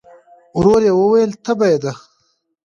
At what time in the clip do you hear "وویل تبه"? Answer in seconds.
0.99-1.65